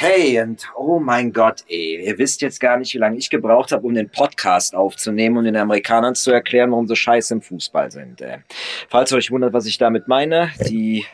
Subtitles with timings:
[0.00, 3.72] Hey, und oh mein Gott, ey, ihr wisst jetzt gar nicht, wie lange ich gebraucht
[3.72, 7.90] habe, um den Podcast aufzunehmen und den Amerikanern zu erklären, warum sie scheiße im Fußball
[7.90, 8.20] sind.
[8.20, 8.38] Äh.
[8.88, 11.04] Falls euch wundert, was ich damit meine, die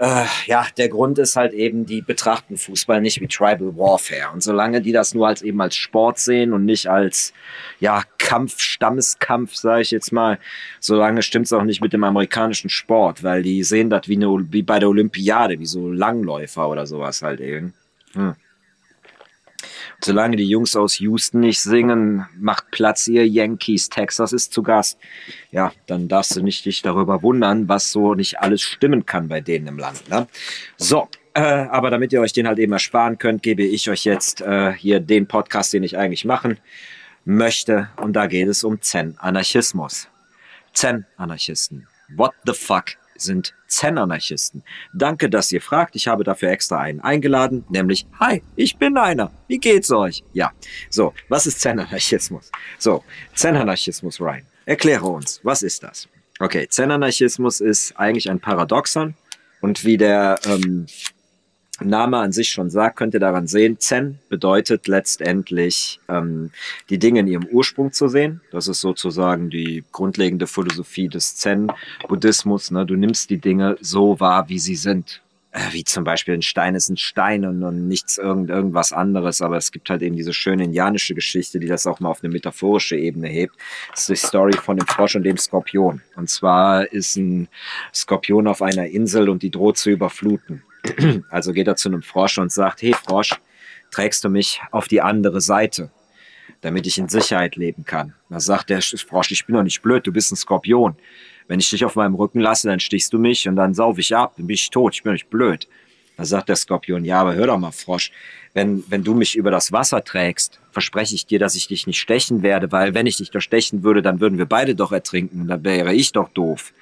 [0.00, 4.32] äh, ja, der Grund ist halt eben, die betrachten Fußball nicht wie Tribal Warfare.
[4.32, 7.32] Und solange die das nur als eben als Sport sehen und nicht als
[7.78, 10.40] ja, Kampf, Stammeskampf, sage ich jetzt mal,
[10.80, 14.64] solange stimmt's auch nicht mit dem amerikanischen Sport, weil die sehen das wie, eine, wie
[14.64, 17.74] bei der Olympiade, wie so Langläufer oder sowas halt eben.
[18.14, 18.34] Hm.
[20.04, 24.98] Solange die Jungs aus Houston nicht singen, macht Platz ihr Yankees, Texas ist zu Gast.
[25.52, 29.40] Ja, dann darfst du nicht dich darüber wundern, was so nicht alles stimmen kann bei
[29.40, 30.08] denen im Land.
[30.08, 30.26] Ne?
[30.76, 34.40] So, äh, aber damit ihr euch den halt eben ersparen könnt, gebe ich euch jetzt
[34.40, 36.58] äh, hier den Podcast, den ich eigentlich machen
[37.24, 37.88] möchte.
[37.96, 40.08] Und da geht es um Zen-Anarchismus.
[40.72, 41.86] Zen-Anarchisten.
[42.16, 44.62] What the fuck sind Zen-Anarchisten.
[44.92, 45.96] Danke, dass ihr fragt.
[45.96, 49.30] Ich habe dafür extra einen eingeladen, nämlich, hi, ich bin einer.
[49.48, 50.22] Wie geht's euch?
[50.32, 50.52] Ja.
[50.90, 52.50] So, was ist Zen-Anarchismus?
[52.78, 54.46] So, Zen-Anarchismus, Ryan.
[54.66, 56.08] Erkläre uns, was ist das?
[56.38, 59.14] Okay, Zen-Anarchismus ist eigentlich ein Paradoxon
[59.60, 60.86] und wie der ähm,
[61.88, 66.50] Name an sich schon sagt, könnt ihr daran sehen, Zen bedeutet letztendlich ähm,
[66.90, 68.40] die Dinge in ihrem Ursprung zu sehen.
[68.50, 72.70] Das ist sozusagen die grundlegende Philosophie des Zen-Buddhismus.
[72.70, 72.86] Ne?
[72.86, 75.22] Du nimmst die Dinge so wahr, wie sie sind.
[75.52, 79.42] Äh, wie zum Beispiel ein Stein ist ein Stein und, und nichts irgend, irgendwas anderes.
[79.42, 82.32] Aber es gibt halt eben diese schöne indianische Geschichte, die das auch mal auf eine
[82.32, 83.54] metaphorische Ebene hebt.
[83.90, 86.00] Das ist die Story von dem Frosch und dem Skorpion.
[86.16, 87.48] Und zwar ist ein
[87.94, 90.62] Skorpion auf einer Insel und die droht zu überfluten.
[91.30, 93.40] Also geht er zu einem Frosch und sagt, hey Frosch,
[93.90, 95.90] trägst du mich auf die andere Seite,
[96.60, 98.14] damit ich in Sicherheit leben kann.
[98.30, 100.96] Da sagt der Frosch, ich bin doch nicht blöd, du bist ein Skorpion.
[101.48, 104.14] Wenn ich dich auf meinem Rücken lasse, dann stichst du mich und dann sauf ich
[104.14, 105.68] ab, dann bin ich tot, ich bin nicht blöd.
[106.16, 108.12] Da sagt der Skorpion, ja, aber hör doch mal, Frosch,
[108.54, 112.00] wenn, wenn du mich über das Wasser trägst, verspreche ich dir, dass ich dich nicht
[112.00, 115.48] stechen werde, weil wenn ich dich doch stechen würde, dann würden wir beide doch ertrinken,
[115.48, 116.72] dann wäre ich doch doof.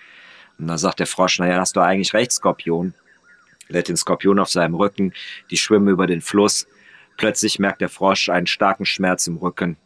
[0.59, 2.93] Und dann sagt der Frosch, naja, hast du eigentlich recht, Skorpion
[3.71, 5.13] lädt den Skorpion auf seinem Rücken,
[5.51, 6.67] die schwimmen über den Fluss.
[7.17, 9.77] Plötzlich merkt der Frosch einen starken Schmerz im Rücken.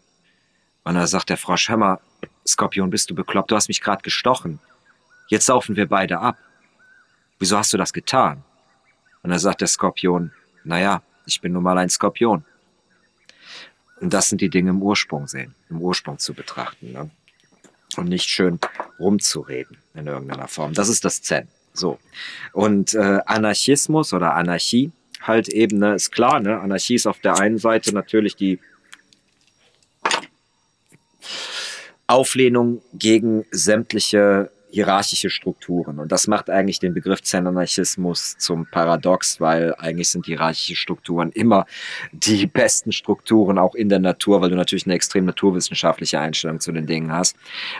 [0.85, 2.01] Und da sagt der Frosch, hör mal,
[2.47, 3.51] Skorpion, bist du bekloppt?
[3.51, 4.59] Du hast mich gerade gestochen.
[5.29, 6.37] Jetzt saufen wir beide ab.
[7.39, 8.45] Wieso hast du das getan?
[9.23, 10.33] Und da sagt der Skorpion,
[10.65, 12.45] naja, ich bin nun mal ein Skorpion.
[14.01, 16.93] Und das sind die Dinge im Ursprung sehen, im Ursprung zu betrachten.
[16.93, 17.11] Ne?
[17.97, 18.59] Und nicht schön
[18.99, 20.75] rumzureden in irgendeiner Form.
[20.75, 21.49] Das ist das Zen.
[21.75, 21.99] So.
[22.53, 26.61] Und äh, Anarchismus oder Anarchie halt eben, ne, ist klar, ne?
[26.61, 28.61] Anarchie ist auf der einen Seite natürlich die
[32.07, 36.01] Auflehnung gegen sämtliche hierarchische Strukturen.
[36.01, 41.65] Und das macht eigentlich den Begriff Zen-Anarchismus zum Paradox, weil eigentlich sind hierarchische Strukturen immer
[42.13, 46.73] die besten Strukturen auch in der Natur, weil du natürlich eine extrem naturwissenschaftliche Einstellung zu
[46.73, 47.37] den Dingen hast.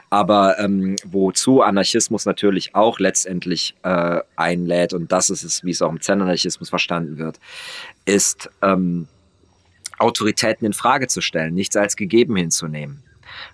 [0.09, 5.83] Aber ähm, wozu Anarchismus natürlich auch letztendlich äh, einlädt, und das ist es, wie es
[5.83, 7.41] auch im Zen-Anarchismus verstanden wird,
[8.05, 9.09] ist ähm,
[9.99, 13.03] Autoritäten in Frage zu stellen, nichts als gegeben hinzunehmen.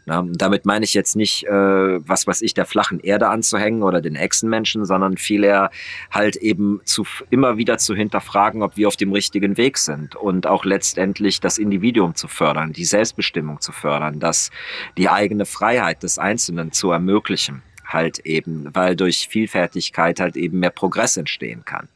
[0.06, 4.00] Na, damit meine ich jetzt nicht, äh, was weiß ich, der flachen Erde anzuhängen oder
[4.00, 5.70] den Echsenmenschen, sondern vielmehr
[6.10, 10.46] halt eben zu, immer wieder zu hinterfragen, ob wir auf dem richtigen Weg sind und
[10.46, 14.50] auch letztendlich das Individuum zu fördern, die Selbstbestimmung zu fördern, das
[14.96, 20.70] die eigene Freiheit des Einzelnen zu ermöglichen halt eben, weil durch Vielfältigkeit halt eben mehr
[20.70, 21.88] Progress entstehen kann.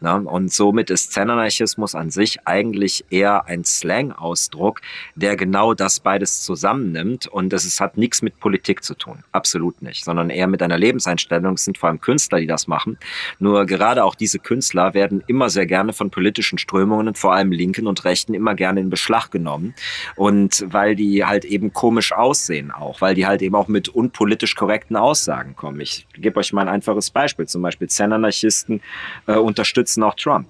[0.00, 4.80] Na, und somit ist Zen-Anarchismus an sich eigentlich eher ein Slang-Ausdruck,
[5.14, 10.04] der genau das beides zusammennimmt und es hat nichts mit Politik zu tun, absolut nicht,
[10.04, 11.54] sondern eher mit einer Lebenseinstellung.
[11.54, 12.98] Es sind vor allem Künstler, die das machen.
[13.38, 17.86] Nur gerade auch diese Künstler werden immer sehr gerne von politischen Strömungen, vor allem Linken
[17.86, 19.74] und Rechten, immer gerne in Beschlag genommen.
[20.16, 24.54] Und weil die halt eben komisch aussehen auch, weil die halt eben auch mit unpolitisch
[24.54, 25.80] korrekten Aussagen Aussagen kommen.
[25.80, 27.46] Ich gebe euch mal ein einfaches Beispiel.
[27.46, 28.80] Zum Beispiel Zen-Anarchisten
[29.26, 30.48] äh, unterstützen auch Trump.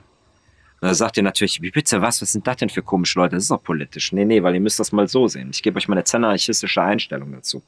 [0.80, 3.34] Da sagt ihr natürlich, wie bitte was, was sind das denn für komische Leute?
[3.34, 4.12] Das ist doch politisch.
[4.12, 5.50] Nee, nee, weil ihr müsst das mal so sehen.
[5.52, 7.62] Ich gebe euch mal eine zen-anarchistische Einstellung dazu.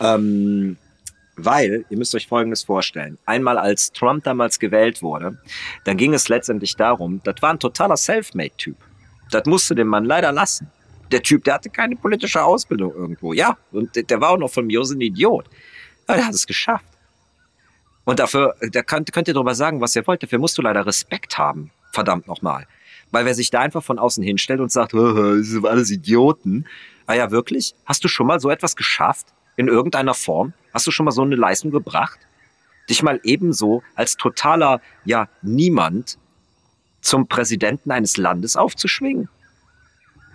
[0.00, 0.76] Ähm,
[1.36, 3.18] weil, ihr müsst euch Folgendes vorstellen.
[3.24, 5.38] Einmal als Trump damals gewählt wurde,
[5.84, 8.76] dann ging es letztendlich darum, das war ein totaler Selfmade-Typ.
[9.30, 10.70] Das musste den Mann leider lassen
[11.10, 13.32] der Typ, der hatte keine politische Ausbildung irgendwo.
[13.32, 15.46] Ja, und der, der war auch noch von mir ein Idiot.
[16.06, 16.86] Aber der hat es geschafft.
[18.04, 20.22] Und dafür, da könnt, könnt ihr drüber sagen, was ihr wollt.
[20.22, 21.70] Dafür musst du leider Respekt haben.
[21.92, 22.66] Verdammt nochmal.
[23.10, 26.66] Weil wer sich da einfach von außen hinstellt und sagt, das sind alles Idioten.
[27.06, 27.74] Ah ja, wirklich?
[27.84, 29.26] Hast du schon mal so etwas geschafft?
[29.56, 30.52] In irgendeiner Form?
[30.72, 32.18] Hast du schon mal so eine Leistung gebracht?
[32.88, 36.18] Dich mal ebenso als totaler, ja, niemand
[37.00, 39.28] zum Präsidenten eines Landes aufzuschwingen.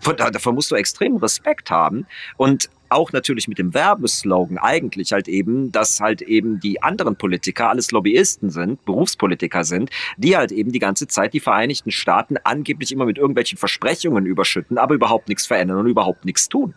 [0.04, 2.06] Davor musst du extrem Respekt haben.
[2.38, 7.70] Und auch natürlich mit dem Werbeslogan eigentlich halt eben, dass halt eben die anderen Politiker
[7.70, 12.92] alles Lobbyisten sind, Berufspolitiker sind, die halt eben die ganze Zeit die Vereinigten Staaten angeblich
[12.92, 16.76] immer mit irgendwelchen Versprechungen überschütten, aber überhaupt nichts verändern und überhaupt nichts tun.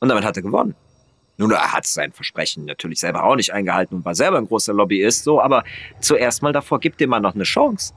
[0.00, 0.74] Und damit hat er gewonnen.
[1.36, 4.74] Nun, er hat sein Versprechen natürlich selber auch nicht eingehalten und war selber ein großer
[4.74, 5.62] Lobbyist, so, aber
[6.00, 7.94] zuerst mal davor gibt dem mal noch eine Chance.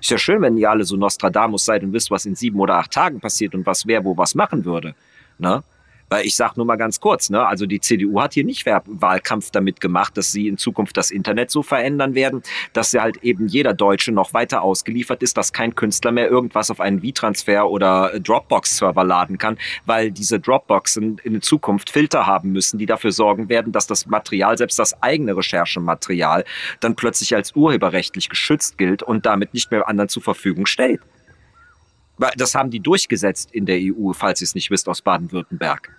[0.00, 2.76] Ist ja schön, wenn ihr alle so Nostradamus seid und wisst, was in sieben oder
[2.76, 4.94] acht Tagen passiert und was wer wo was machen würde.
[5.38, 5.62] Ne?
[6.10, 9.50] Weil ich sage nur mal ganz kurz, ne, also die CDU hat hier nicht Wahlkampf
[9.50, 12.42] damit gemacht, dass sie in Zukunft das Internet so verändern werden,
[12.72, 16.70] dass ja halt eben jeder Deutsche noch weiter ausgeliefert ist, dass kein Künstler mehr irgendwas
[16.70, 22.78] auf einen V-Transfer oder Dropbox-Server laden kann, weil diese Dropboxen in Zukunft Filter haben müssen,
[22.78, 26.44] die dafür sorgen werden, dass das Material, selbst das eigene Recherchematerial,
[26.80, 31.00] dann plötzlich als urheberrechtlich geschützt gilt und damit nicht mehr anderen zur Verfügung steht.
[32.36, 35.90] Das haben die durchgesetzt in der EU, falls ihr es nicht wisst, aus Baden-Württemberg.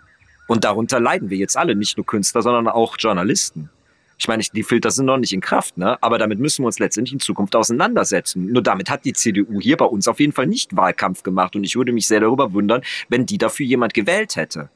[0.47, 3.69] Und darunter leiden wir jetzt alle, nicht nur Künstler, sondern auch Journalisten.
[4.17, 5.97] Ich meine, die Filter sind noch nicht in Kraft, ne?
[6.03, 8.51] aber damit müssen wir uns letztendlich in Zukunft auseinandersetzen.
[8.51, 11.63] Nur damit hat die CDU hier bei uns auf jeden Fall nicht Wahlkampf gemacht und
[11.63, 14.69] ich würde mich sehr darüber wundern, wenn die dafür jemand gewählt hätte.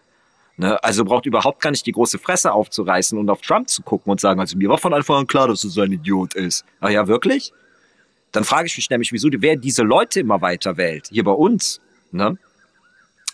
[0.57, 0.83] Ne?
[0.83, 4.19] Also braucht überhaupt gar nicht die große Fresse aufzureißen und auf Trump zu gucken und
[4.19, 6.65] sagen, also mir war von Anfang an klar, dass er so ein Idiot ist.
[6.79, 7.53] Ach ja, wirklich?
[8.35, 11.79] Dann frage ich mich nämlich, wieso wer diese Leute immer weiter wählt, hier bei uns.
[12.11, 12.37] Ne?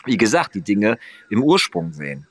[0.06, 1.00] Wie gesagt, die Dinge
[1.32, 2.28] im Ursprung sehen.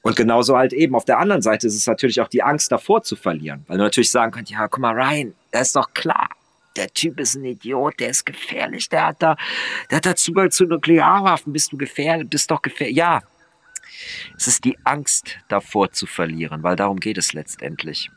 [0.00, 3.02] Und genauso halt eben auf der anderen Seite ist es natürlich auch die Angst davor
[3.02, 3.64] zu verlieren.
[3.66, 6.30] Weil du natürlich sagen kannst, ja, guck mal, Ryan, das ist doch klar.
[6.76, 9.36] Der Typ ist ein Idiot, der ist gefährlich, der hat da,
[9.90, 12.96] der hat da Zugang zu Nuklearwaffen, bist du gefährlich, bist doch gefährlich.
[12.96, 13.20] Ja,
[14.36, 18.10] es ist die Angst davor zu verlieren, weil darum geht es letztendlich.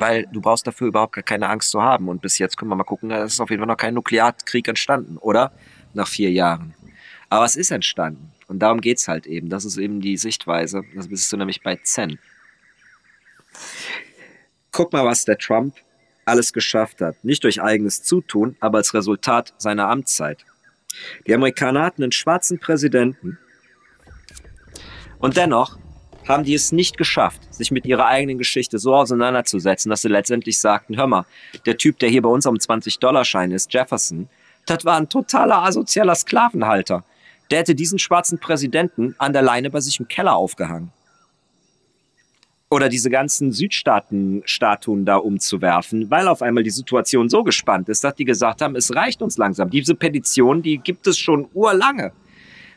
[0.00, 2.08] Weil du brauchst dafür überhaupt gar keine Angst zu haben.
[2.08, 4.66] Und bis jetzt können wir mal gucken, da ist auf jeden Fall noch kein Nuklearkrieg
[4.66, 5.52] entstanden, oder?
[5.92, 6.74] Nach vier Jahren.
[7.28, 8.32] Aber es ist entstanden.
[8.48, 9.50] Und darum geht es halt eben.
[9.50, 10.82] Das ist eben die Sichtweise.
[10.96, 12.18] Das bist du nämlich bei Zen.
[14.72, 15.76] Guck mal, was der Trump
[16.24, 17.22] alles geschafft hat.
[17.22, 20.46] Nicht durch eigenes Zutun, aber als Resultat seiner Amtszeit.
[21.26, 23.38] Die Amerikaner hatten einen schwarzen Präsidenten.
[25.18, 25.78] Und dennoch
[26.30, 30.58] haben die es nicht geschafft, sich mit ihrer eigenen Geschichte so auseinanderzusetzen, dass sie letztendlich
[30.58, 31.26] sagten, hör mal,
[31.66, 34.28] der Typ, der hier bei uns am 20-Dollar-Schein ist, Jefferson,
[34.66, 37.04] das war ein totaler asozialer Sklavenhalter.
[37.50, 40.92] Der hätte diesen schwarzen Präsidenten an der Leine bei sich im Keller aufgehangen.
[42.70, 48.14] Oder diese ganzen Südstaaten-Statuen da umzuwerfen, weil auf einmal die Situation so gespannt ist, dass
[48.14, 49.70] die gesagt haben, es reicht uns langsam.
[49.70, 52.12] Diese Petition, die gibt es schon urlange.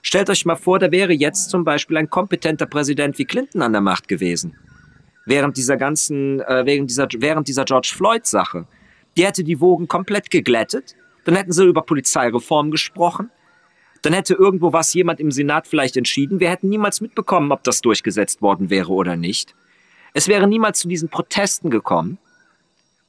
[0.03, 3.71] Stellt euch mal vor, da wäre jetzt zum Beispiel ein kompetenter Präsident wie Clinton an
[3.71, 4.55] der Macht gewesen.
[5.25, 8.67] Während dieser ganzen, äh, während dieser, während dieser George Floyd-Sache.
[9.17, 10.95] Die hätte die Wogen komplett geglättet.
[11.25, 13.31] Dann hätten sie über Polizeireform gesprochen
[14.03, 16.41] dann hätte irgendwo was jemand im Senat vielleicht entschieden.
[16.41, 19.55] Wir hätten niemals mitbekommen, ob das durchgesetzt worden wäre oder nicht.
[20.13, 22.19] Es wäre niemals zu diesen Protesten gekommen.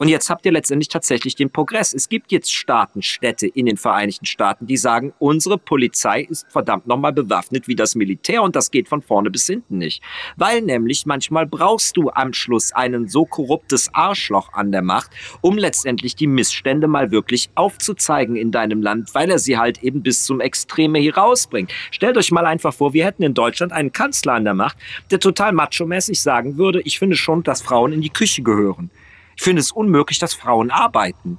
[0.04, 1.94] Und jetzt habt ihr letztendlich tatsächlich den Progress.
[1.94, 6.86] Es gibt jetzt Staaten, Städte in den Vereinigten Staaten, die sagen, unsere Polizei ist verdammt
[6.86, 10.02] nochmal bewaffnet wie das Militär und das geht von vorne bis hinten nicht.
[10.36, 15.56] Weil nämlich manchmal brauchst du am Schluss einen so korruptes Arschloch an der Macht, um
[15.56, 20.24] letztendlich die Missstände mal wirklich aufzuzeigen in deinem Land, weil er sie halt eben bis
[20.24, 21.72] zum Extreme hier rausbringt.
[21.90, 24.76] Stellt euch mal einfach vor, wir hätten in Deutschland einen Kanzler an der Macht,
[25.10, 28.90] der total macho-mäßig sagen würde, ich finde schon, dass Frauen in die Küche gehören.
[29.36, 31.38] Ich finde es unmöglich, dass Frauen arbeiten.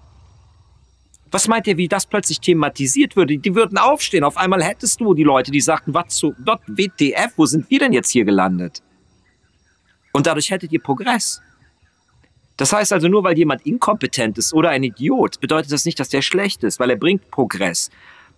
[1.31, 3.37] Was meint ihr, wie das plötzlich thematisiert würde?
[3.37, 4.23] Die würden aufstehen.
[4.23, 7.79] Auf einmal hättest du die Leute, die sagten, was zu dort WTF, wo sind wir
[7.79, 8.81] denn jetzt hier gelandet?
[10.13, 11.41] Und dadurch hättet ihr Progress.
[12.57, 16.07] Das heißt also, nur weil jemand inkompetent ist oder ein Idiot, bedeutet das nicht, dass
[16.07, 17.89] der schlecht ist, weil er bringt Progress.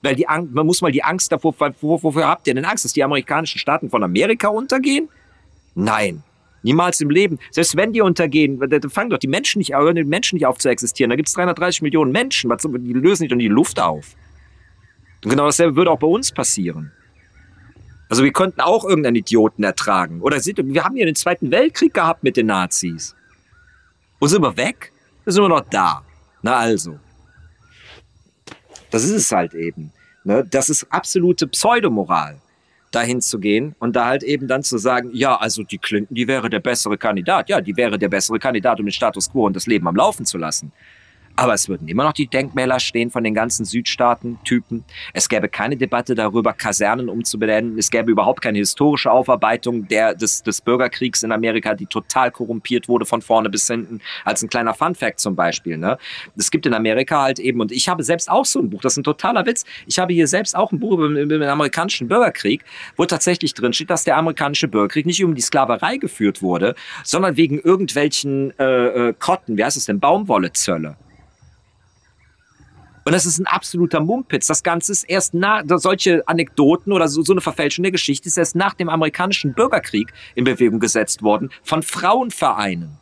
[0.01, 2.93] Weil die Angst, man muss mal die Angst davor, wofür habt ihr denn Angst, dass
[2.93, 5.07] die amerikanischen Staaten von Amerika untergehen?
[5.75, 6.23] Nein.
[6.63, 7.39] Niemals im Leben.
[7.51, 10.69] Selbst wenn die untergehen, dann fangen doch die Menschen nicht, die Menschen nicht auf zu
[10.69, 11.09] existieren.
[11.09, 12.49] Da gibt es 330 Millionen Menschen.
[12.49, 14.15] Die lösen nicht in die Luft auf.
[15.23, 16.91] Und genau dasselbe würde auch bei uns passieren.
[18.09, 20.21] Also wir könnten auch irgendeinen Idioten ertragen.
[20.21, 23.15] Oder wir haben hier den Zweiten Weltkrieg gehabt mit den Nazis.
[24.19, 24.91] Wo sind wir weg?
[25.25, 26.03] Da sind wir noch da.
[26.41, 26.99] Na also.
[28.89, 29.91] Das ist es halt eben.
[30.23, 30.45] Ne?
[30.49, 32.39] Das ist absolute Pseudomoral
[32.91, 36.27] dahin zu gehen und da halt eben dann zu sagen, ja, also die Clinton, die
[36.27, 37.50] wäre der bessere Kandidat.
[37.50, 40.25] Ja, die wäre der bessere Kandidat, um den Status quo und das Leben am Laufen
[40.25, 40.72] zu lassen.
[41.39, 44.84] Aber es würden immer noch die Denkmäler stehen von den ganzen Südstaaten-Typen.
[45.13, 47.77] Es gäbe keine Debatte darüber, Kasernen umzubenennen.
[47.77, 52.88] Es gäbe überhaupt keine historische Aufarbeitung der, des, des Bürgerkriegs in Amerika, die total korrumpiert
[52.88, 54.01] wurde von vorne bis hinten.
[54.25, 55.77] Als ein kleiner Fun-Fact zum Beispiel.
[55.77, 56.00] Ne?
[56.36, 58.94] Es gibt in Amerika halt eben, und ich habe selbst auch so ein Buch, das
[58.94, 59.63] ist ein totaler Witz.
[59.86, 62.65] Ich habe hier selbst auch ein Buch über, über den amerikanischen Bürgerkrieg,
[62.96, 67.38] wo tatsächlich drin steht, dass der amerikanische Bürgerkrieg nicht um die Sklaverei geführt wurde, sondern
[67.38, 70.98] wegen irgendwelchen äh, äh, Kotten, wie heißt es denn, Baumwollezölle.
[73.07, 74.47] Und das ist ein absoluter Mumpitz.
[74.47, 78.37] Das Ganze ist erst nach, solche Anekdoten oder so, so eine Verfälschung der Geschichte ist
[78.37, 82.97] erst nach dem amerikanischen Bürgerkrieg in Bewegung gesetzt worden von Frauenvereinen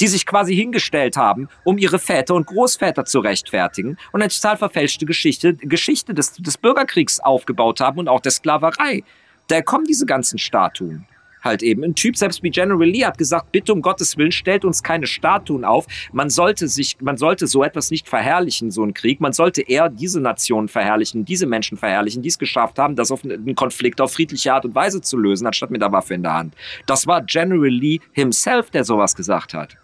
[0.00, 4.56] die sich quasi hingestellt haben, um ihre Väter und Großväter zu rechtfertigen und eine total
[4.56, 9.02] verfälschte Geschichte, Geschichte des, des Bürgerkriegs aufgebaut haben und auch der Sklaverei.
[9.48, 11.06] Daher kommen diese ganzen Statuen
[11.44, 11.84] halt eben.
[11.84, 15.06] Ein Typ, selbst wie General Lee, hat gesagt, bitte um Gottes Willen, stellt uns keine
[15.06, 15.86] Statuen auf.
[16.12, 19.20] Man sollte sich, man sollte so etwas nicht verherrlichen, so einen Krieg.
[19.20, 23.24] Man sollte eher diese Nationen verherrlichen, diese Menschen verherrlichen, die es geschafft haben, das auf
[23.24, 26.34] einen Konflikt auf friedliche Art und Weise zu lösen, anstatt mit der Waffe in der
[26.34, 26.54] Hand.
[26.86, 29.76] Das war General Lee himself, der sowas gesagt hat.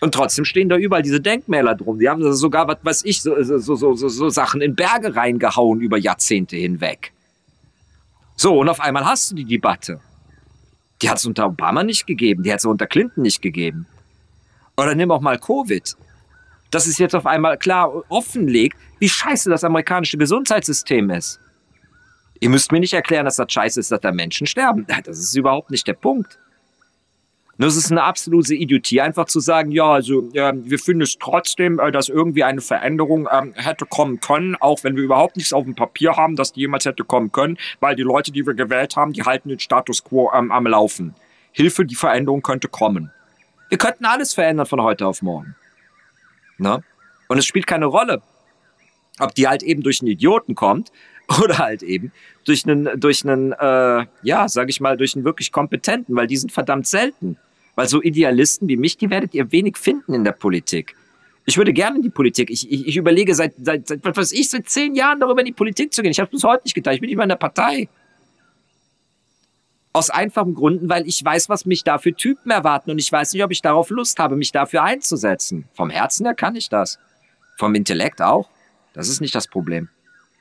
[0.00, 1.98] Und trotzdem stehen da überall diese Denkmäler drum.
[1.98, 5.96] Die haben sogar, was weiß ich, so, so, so, so, Sachen in Berge reingehauen über
[5.96, 7.12] Jahrzehnte hinweg.
[8.36, 10.00] So, und auf einmal hast du die Debatte.
[11.02, 13.86] Die hat es unter Obama nicht gegeben, die hat es unter Clinton nicht gegeben.
[14.76, 15.96] Oder nimm auch mal Covid.
[16.70, 21.40] Das ist jetzt auf einmal klar offenlegt, wie scheiße das amerikanische Gesundheitssystem ist.
[22.40, 24.86] Ihr müsst mir nicht erklären, dass das scheiße ist, dass da Menschen sterben.
[25.04, 26.38] Das ist überhaupt nicht der Punkt.
[27.58, 31.78] Es ist eine absolute Idiotie, einfach zu sagen, ja, also äh, wir finden es trotzdem,
[31.78, 35.64] äh, dass irgendwie eine Veränderung ähm, hätte kommen können, auch wenn wir überhaupt nichts auf
[35.64, 38.96] dem Papier haben, dass die jemals hätte kommen können, weil die Leute, die wir gewählt
[38.96, 41.14] haben, die halten den Status quo ähm, am Laufen.
[41.52, 43.10] Hilfe, die Veränderung könnte kommen.
[43.70, 45.56] Wir könnten alles verändern von heute auf morgen.
[46.58, 46.82] Ne?
[47.28, 48.20] Und es spielt keine Rolle,
[49.18, 50.92] ob die halt eben durch einen Idioten kommt
[51.42, 52.12] oder halt eben
[52.44, 56.36] durch einen, durch einen, äh, ja, sag ich mal, durch einen wirklich kompetenten, weil die
[56.36, 57.38] sind verdammt selten.
[57.76, 60.96] Weil so Idealisten wie mich, die werdet ihr wenig finden in der Politik.
[61.44, 62.50] Ich würde gerne in die Politik.
[62.50, 65.46] Ich, ich, ich überlege seit, seit, seit, was weiß ich, seit zehn Jahren darüber in
[65.46, 66.10] die Politik zu gehen.
[66.10, 66.94] Ich habe es bis heute nicht getan.
[66.94, 67.88] Ich bin nicht mal in der Partei.
[69.92, 73.32] Aus einfachen Gründen, weil ich weiß, was mich da für Typen erwarten und ich weiß
[73.32, 75.68] nicht, ob ich darauf Lust habe, mich dafür einzusetzen.
[75.74, 76.98] Vom Herzen her kann ich das.
[77.56, 78.50] Vom Intellekt auch.
[78.92, 79.88] Das ist nicht das Problem.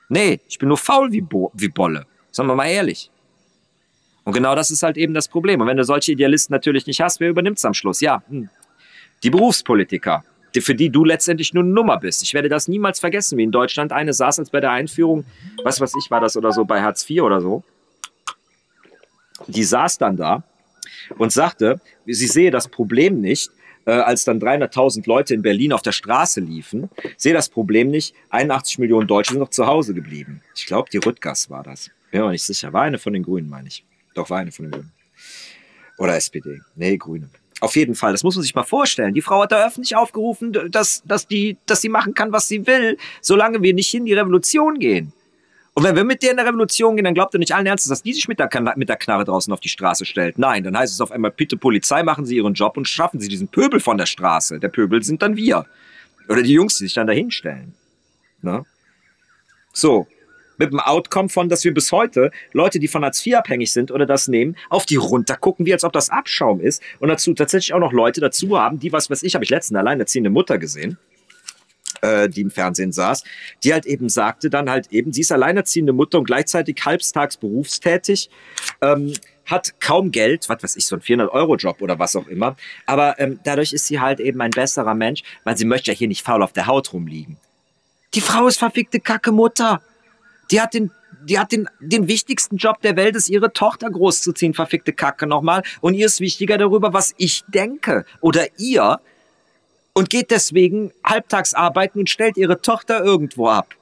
[0.10, 2.06] Nee, ich bin nur faul wie, Bo wie Bolle.
[2.32, 3.12] Sagen wir mal ehrlich.
[4.26, 5.62] Und genau das ist halt eben das Problem.
[5.62, 8.02] Und wenn du solche Idealisten natürlich nicht hast, wer übernimmt es am Schluss?
[8.02, 8.50] Ja, hm.
[9.24, 12.24] die Berufspolitiker, die, für die du letztendlich nur eine Nummer bist.
[12.24, 15.26] Ich werde das niemals vergessen, wie in Deutschland eine saß, als bei der Einführung,
[15.64, 17.64] was weiß ich, war das oder so, bei Hartz IV oder so.
[19.48, 20.44] Die saß dann da
[21.18, 23.52] und sagte, sie sehe das Problem nicht,
[23.86, 28.16] äh, als dann 300.000 Leute in Berlin auf der Straße liefen, sehe das Problem nicht.
[28.30, 30.42] 81 Millionen Deutsche sind noch zu Hause geblieben.
[30.56, 31.92] Ich glaube, die Rüttgers war das.
[32.10, 32.74] Bin mir nicht sicher.
[32.74, 33.86] War eine von den Grünen, meine ich.
[34.16, 34.92] Doch, war eine von den Grünen.
[35.98, 36.62] Oder SPD.
[36.76, 37.30] Nee, Grüne.
[37.62, 39.14] Auf jeden Fall, das muss man sich mal vorstellen.
[39.14, 42.68] Die Frau hat da öffentlich aufgerufen, dass, dass, die, dass sie machen kann, was sie
[42.68, 45.14] will, solange wir nicht in die Revolution gehen.
[45.74, 47.90] Und wenn wir mit der in der Revolution gehen, dann glaubt ihr nicht allen Ernstes,
[47.90, 50.38] dass die sich mit der, mit der Knarre draußen auf die Straße stellt.
[50.38, 53.28] Nein, dann heißt es auf einmal, bitte Polizei, machen Sie Ihren Job und schaffen Sie
[53.28, 54.60] diesen Pöbel von der Straße.
[54.60, 55.66] Der Pöbel sind dann wir.
[56.30, 57.74] Oder die Jungs, die sich dann dahin stellen.
[58.42, 58.66] Ne?
[59.74, 60.08] So,
[60.58, 63.92] mit dem Outcome von, dass wir bis heute Leute, die von Hartz IV abhängig sind
[63.92, 67.34] oder das nehmen, auf die runter gucken, wie als ob das Abschaum ist und dazu
[67.34, 70.58] tatsächlich auch noch Leute dazu haben, die, was weiß ich, habe ich letztens alleinerziehende Mutter
[70.58, 70.98] gesehen,
[72.02, 73.24] äh, die im Fernsehen saß,
[73.64, 78.30] die halt eben sagte dann halt eben, sie ist alleinerziehende Mutter und gleichzeitig halbstags berufstätig,
[78.82, 79.14] ähm,
[79.46, 83.40] hat kaum Geld, was weiß ich, so ein 400-Euro-Job oder was auch immer, aber ähm,
[83.44, 86.42] dadurch ist sie halt eben ein besserer Mensch, weil sie möchte ja hier nicht faul
[86.42, 87.38] auf der Haut rumliegen.
[88.16, 89.82] Die Frau ist verfickte Kacke Mutter.
[90.52, 90.92] Die hat den
[91.26, 95.64] die hat den, den wichtigsten Job der Welt, ist ihre Tochter großzuziehen, verfickte Kacke nochmal.
[95.82, 98.06] Und ihr ist wichtiger darüber, was ich denke.
[98.22, 99.00] Oder ihr.
[99.94, 103.74] Und geht deswegen halbtags arbeiten und stellt ihre Tochter irgendwo ab.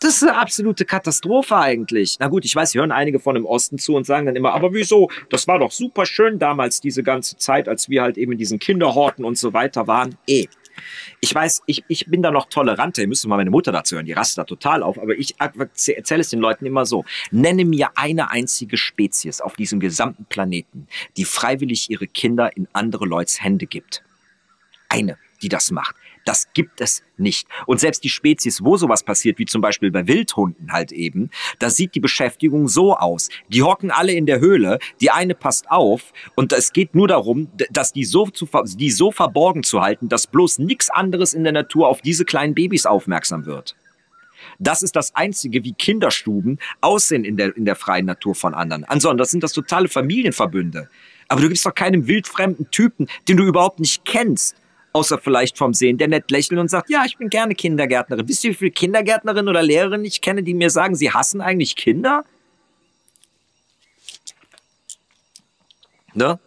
[0.00, 2.16] Das ist eine absolute Katastrophe eigentlich.
[2.18, 4.72] Na gut, ich weiß, hören einige von dem Osten zu und sagen dann immer, aber
[4.72, 5.10] wieso?
[5.30, 8.58] Das war doch super schön damals, diese ganze Zeit, als wir halt eben in diesen
[8.58, 10.16] Kinderhorten und so weiter waren.
[10.26, 10.46] Eh.
[11.20, 13.02] Ich weiß, ich, ich bin da noch toleranter.
[13.02, 14.06] Ihr müsst mal meine Mutter dazu hören.
[14.06, 14.98] Die rastet da total auf.
[14.98, 17.04] Aber ich erzähle es den Leuten immer so.
[17.30, 23.06] Nenne mir eine einzige Spezies auf diesem gesamten Planeten, die freiwillig ihre Kinder in andere
[23.06, 24.02] Leute's Hände gibt.
[24.88, 25.96] Eine, die das macht.
[26.24, 27.48] Das gibt es nicht.
[27.66, 31.70] Und selbst die Spezies, wo sowas passiert, wie zum Beispiel bei Wildhunden halt eben, da
[31.70, 33.28] sieht die Beschäftigung so aus.
[33.48, 37.48] Die hocken alle in der Höhle, die eine passt auf und es geht nur darum,
[37.70, 41.52] dass die so, zu, die so verborgen zu halten, dass bloß nichts anderes in der
[41.52, 43.76] Natur auf diese kleinen Babys aufmerksam wird.
[44.58, 48.84] Das ist das Einzige, wie Kinderstuben aussehen in der, in der freien Natur von anderen.
[48.84, 50.88] Ansonsten, sind das totale Familienverbünde.
[51.28, 54.56] Aber du gibst doch keinem wildfremden Typen, den du überhaupt nicht kennst,
[54.92, 58.28] außer vielleicht vom Sehen, der nett lächelt und sagt, ja, ich bin gerne Kindergärtnerin.
[58.28, 61.76] Wisst ihr, wie viele Kindergärtnerinnen oder Lehrerinnen ich kenne, die mir sagen, sie hassen eigentlich
[61.76, 62.24] Kinder?
[66.14, 66.38] Ne?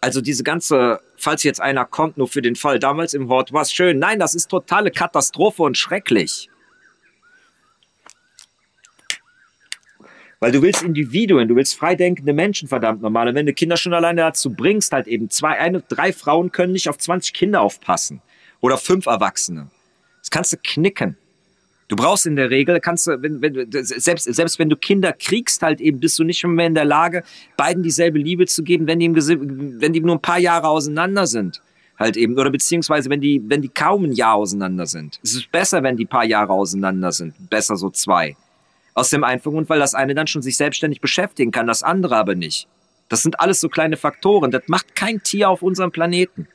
[0.00, 3.72] Also diese ganze, falls jetzt einer kommt, nur für den Fall, damals im Wort, was
[3.72, 4.00] schön.
[4.00, 6.50] Nein, das ist totale Katastrophe und schrecklich.
[10.42, 13.28] Weil du willst Individuen, du willst freidenkende Menschen, verdammt normal.
[13.28, 16.72] Und wenn du Kinder schon alleine dazu bringst, halt eben zwei, eine, drei Frauen können
[16.72, 18.20] nicht auf 20 Kinder aufpassen.
[18.60, 19.68] Oder fünf Erwachsene.
[20.18, 21.16] Das kannst du knicken.
[21.86, 25.62] Du brauchst in der Regel, kannst du, wenn, wenn, selbst, selbst wenn du Kinder kriegst,
[25.62, 27.22] halt eben, bist du nicht mehr in der Lage,
[27.56, 31.28] beiden dieselbe Liebe zu geben, wenn die, im, wenn die nur ein paar Jahre auseinander
[31.28, 31.62] sind.
[31.96, 35.20] Halt eben, oder beziehungsweise wenn die, wenn die kaum ein Jahr auseinander sind.
[35.22, 37.32] Es ist besser, wenn die paar Jahre auseinander sind.
[37.48, 38.34] Besser so zwei.
[38.94, 42.16] Aus dem einfachen Grund, weil das eine dann schon sich selbstständig beschäftigen kann, das andere
[42.16, 42.68] aber nicht.
[43.08, 44.50] Das sind alles so kleine Faktoren.
[44.50, 46.48] Das macht kein Tier auf unserem Planeten.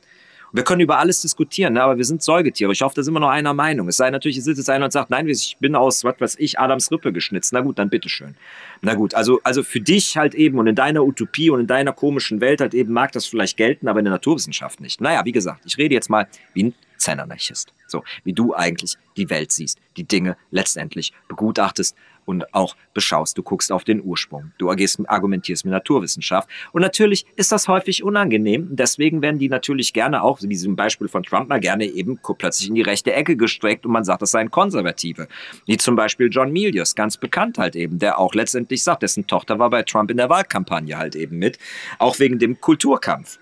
[0.50, 1.82] Und wir können über alles diskutieren, ne?
[1.82, 2.72] aber wir sind Säugetiere.
[2.72, 3.86] Ich hoffe, da sind wir noch einer Meinung.
[3.88, 6.36] Es sei natürlich, es sitzt jetzt einer und sagt, nein, ich bin aus, was weiß
[6.38, 7.52] ich, Adams Rippe geschnitzt.
[7.52, 8.34] Na gut, dann bitteschön.
[8.80, 11.92] Na gut, also, also für dich halt eben und in deiner Utopie und in deiner
[11.92, 15.00] komischen Welt halt eben mag das vielleicht gelten, aber in der Naturwissenschaft nicht.
[15.00, 17.72] Naja, wie gesagt, ich rede jetzt mal wie ein Zen-Anarchist.
[17.88, 21.96] So, wie du eigentlich die Welt siehst, die Dinge letztendlich begutachtest
[22.28, 23.38] und auch beschaust.
[23.38, 24.52] Du guckst auf den Ursprung.
[24.58, 26.48] Du argumentierst mit Naturwissenschaft.
[26.72, 28.68] Und natürlich ist das häufig unangenehm.
[28.70, 32.68] Deswegen werden die natürlich gerne auch, wie diesem Beispiel von Trump mal gerne eben plötzlich
[32.68, 35.26] in die rechte Ecke gestreckt und man sagt, das seien Konservative.
[35.64, 39.58] Wie zum Beispiel John Milius, ganz bekannt halt eben, der auch letztendlich sagt, dessen Tochter
[39.58, 41.58] war bei Trump in der Wahlkampagne halt eben mit.
[41.98, 43.38] Auch wegen dem Kulturkampf.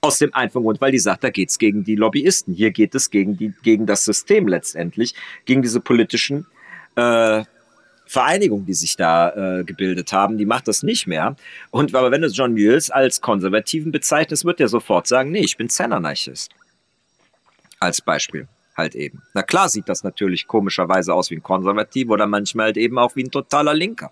[0.00, 2.54] Aus dem einfachen Grund, weil die sagt, da geht's gegen die Lobbyisten.
[2.54, 5.14] Hier geht es gegen, die, gegen das System letztendlich,
[5.44, 6.46] gegen diese politischen
[6.94, 7.42] äh,
[8.08, 11.36] Vereinigung, die sich da äh, gebildet haben, die macht das nicht mehr.
[11.70, 15.56] Und aber wenn du John Mills als Konservativen bezeichnest, wird er sofort sagen, nee, ich
[15.56, 16.52] bin Zen-Anarchist.
[17.80, 19.22] Als Beispiel halt eben.
[19.34, 23.14] Na klar sieht das natürlich komischerweise aus wie ein Konservativ oder manchmal halt eben auch
[23.14, 24.10] wie ein totaler Linker.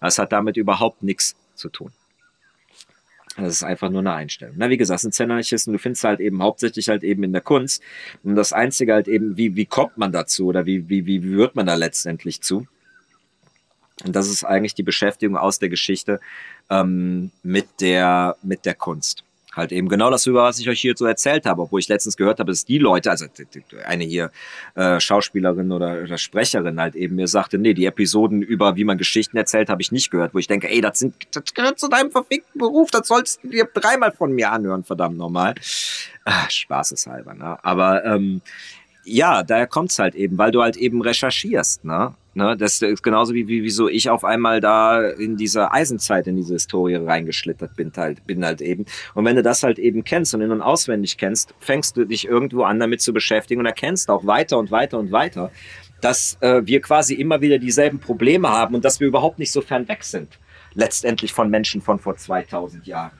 [0.00, 1.90] Das hat damit überhaupt nichts zu tun.
[3.36, 4.54] Das ist einfach nur eine Einstellung.
[4.58, 7.82] Na, wie gesagt, sind Zen-Anarchisten, du findest halt eben hauptsächlich halt eben in der Kunst.
[8.22, 11.54] Und das Einzige halt eben, wie, wie kommt man dazu oder wie, wie, wie wird
[11.54, 12.66] man da letztendlich zu?
[14.04, 16.20] Und das ist eigentlich die Beschäftigung aus der Geschichte
[16.70, 19.25] ähm, mit, der, mit der Kunst
[19.56, 22.16] halt eben genau das, über was ich euch hier so erzählt habe, obwohl ich letztens
[22.16, 23.26] gehört habe, dass die Leute, also
[23.84, 24.30] eine hier
[24.74, 28.98] äh, Schauspielerin oder, oder Sprecherin halt eben mir sagte, nee, die Episoden über wie man
[28.98, 31.88] Geschichten erzählt, habe ich nicht gehört, wo ich denke, ey, das, sind, das gehört zu
[31.88, 35.54] deinem verfickten Beruf, das solltest du dir dreimal von mir anhören, verdammt nochmal.
[36.24, 37.58] Ah, Spaßeshalber, ne?
[37.62, 38.42] Aber ähm,
[39.06, 42.14] ja, daher kommt's halt eben, weil du halt eben recherchierst, ne?
[42.34, 46.36] Ne, das ist genauso wie, wie wieso ich auf einmal da in dieser Eisenzeit in
[46.36, 48.84] diese Historie reingeschlittert bin halt, bin halt eben.
[49.14, 52.26] Und wenn du das halt eben kennst und in- und auswendig kennst, fängst du dich
[52.26, 55.50] irgendwo an damit zu beschäftigen und erkennst auch weiter und weiter und weiter,
[56.02, 59.62] dass äh, wir quasi immer wieder dieselben Probleme haben und dass wir überhaupt nicht so
[59.62, 60.38] fern weg sind.
[60.74, 63.12] Letztendlich von Menschen von vor 2000 Jahren.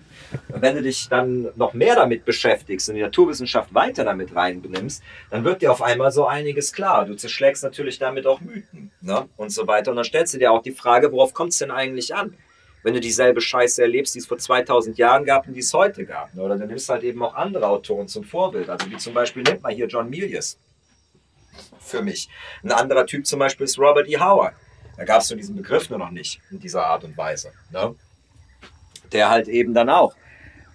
[0.48, 5.44] Wenn du dich dann noch mehr damit beschäftigst und die Naturwissenschaft weiter damit reinbenimmst, dann
[5.44, 7.04] wird dir auf einmal so einiges klar.
[7.04, 9.28] Du zerschlägst natürlich damit auch Mythen ne?
[9.36, 9.90] und so weiter.
[9.90, 12.34] Und dann stellst du dir auch die Frage, worauf kommt es denn eigentlich an?
[12.82, 16.06] Wenn du dieselbe Scheiße erlebst, die es vor 2000 Jahren gab und die es heute
[16.06, 16.32] gab.
[16.34, 16.42] Ne?
[16.42, 18.70] Oder du nimmst halt eben auch andere Autoren zum Vorbild.
[18.70, 20.58] Also wie zum Beispiel, nimmt mal hier John Milius.
[21.80, 22.28] Für mich.
[22.62, 24.18] Ein anderer Typ zum Beispiel ist Robert E.
[24.18, 24.54] Howard.
[24.96, 27.52] Da gab es so diesen Begriff nur noch nicht in dieser Art und Weise.
[27.70, 27.94] Ne?
[29.12, 30.14] Der halt eben dann auch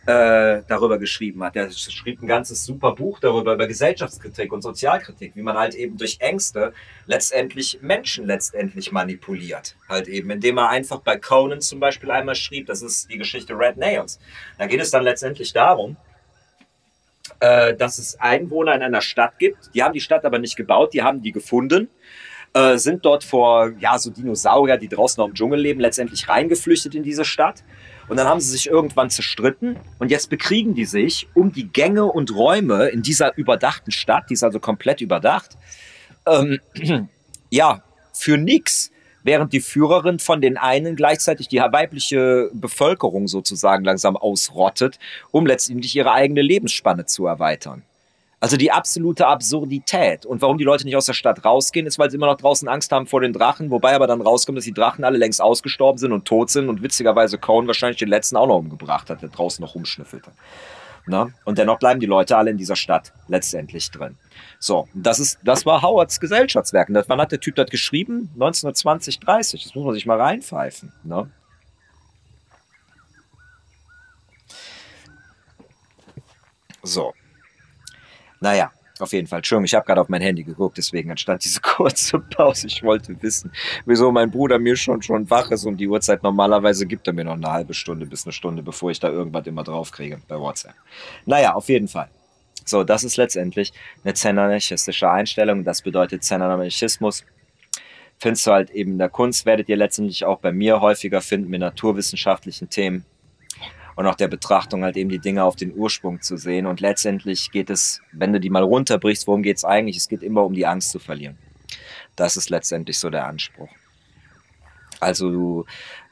[0.05, 1.55] äh, darüber geschrieben hat.
[1.55, 5.97] Der schrieb ein ganzes super Buch darüber, über Gesellschaftskritik und Sozialkritik, wie man halt eben
[5.97, 6.73] durch Ängste
[7.05, 9.75] letztendlich Menschen letztendlich manipuliert.
[9.87, 13.53] Halt eben, indem er einfach bei Conan zum Beispiel einmal schrieb, das ist die Geschichte
[13.53, 14.19] Red Nails.
[14.57, 15.97] Da geht es dann letztendlich darum,
[17.39, 19.69] äh, dass es Einwohner in einer Stadt gibt.
[19.75, 21.89] Die haben die Stadt aber nicht gebaut, die haben die gefunden.
[22.53, 26.95] Äh, sind dort vor, ja, so Dinosaurier, die draußen noch im Dschungel leben, letztendlich reingeflüchtet
[26.95, 27.63] in diese Stadt
[28.11, 32.03] und dann haben sie sich irgendwann zerstritten und jetzt bekriegen die sich um die Gänge
[32.03, 35.51] und Räume in dieser überdachten Stadt, die ist also komplett überdacht.
[36.25, 36.59] Ähm,
[37.49, 38.91] ja, für nix
[39.23, 44.99] während die Führerin von den einen gleichzeitig die weibliche Bevölkerung sozusagen langsam ausrottet,
[45.31, 47.83] um letztendlich ihre eigene Lebensspanne zu erweitern.
[48.41, 50.25] Also die absolute Absurdität.
[50.25, 52.67] Und warum die Leute nicht aus der Stadt rausgehen, ist, weil sie immer noch draußen
[52.67, 55.99] Angst haben vor den Drachen, wobei aber dann rauskommt, dass die Drachen alle längst ausgestorben
[55.99, 59.29] sind und tot sind und witzigerweise Cohen wahrscheinlich den letzten auch noch umgebracht hat, der
[59.29, 60.31] draußen noch rumschnüffelte.
[61.05, 61.29] Na?
[61.45, 64.17] Und dennoch bleiben die Leute alle in dieser Stadt letztendlich drin.
[64.57, 66.89] So, das ist, das war Howards Gesellschaftswerk.
[66.89, 68.31] Und wann hat der Typ das geschrieben?
[68.33, 69.63] 1920, 30.
[69.65, 70.91] Das muss man sich mal reinpfeifen.
[71.03, 71.29] Ne?
[76.81, 77.13] So.
[78.41, 79.39] Naja, auf jeden Fall.
[79.39, 82.67] Entschuldigung, ich habe gerade auf mein Handy geguckt, deswegen entstand diese kurze Pause.
[82.67, 83.51] Ich wollte wissen,
[83.85, 86.23] wieso mein Bruder mir schon schon wach ist um die Uhrzeit.
[86.23, 89.47] Normalerweise gibt er mir noch eine halbe Stunde bis eine Stunde, bevor ich da irgendwas
[89.47, 90.75] immer draufkriege bei WhatsApp.
[91.25, 92.09] Naja, auf jeden Fall.
[92.65, 93.73] So, das ist letztendlich
[94.03, 95.63] eine zenanarchistische Einstellung.
[95.63, 97.23] Das bedeutet Zenanarchismus.
[98.19, 101.49] Findest du halt eben in der Kunst, werdet ihr letztendlich auch bei mir häufiger finden
[101.49, 103.03] mit naturwissenschaftlichen Themen
[103.95, 106.65] und auch der Betrachtung halt eben die Dinge auf den Ursprung zu sehen.
[106.65, 109.97] Und letztendlich geht es, wenn du die mal runterbrichst, worum geht es eigentlich?
[109.97, 111.37] Es geht immer um die Angst zu verlieren.
[112.15, 113.69] Das ist letztendlich so der Anspruch.
[115.01, 115.65] Also du,